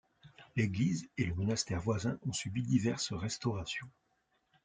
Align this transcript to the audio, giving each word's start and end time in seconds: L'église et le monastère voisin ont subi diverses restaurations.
L'église 0.55 1.07
et 1.19 1.25
le 1.25 1.35
monastère 1.35 1.79
voisin 1.79 2.17
ont 2.25 2.33
subi 2.33 2.63
diverses 2.63 3.13
restaurations. 3.13 3.87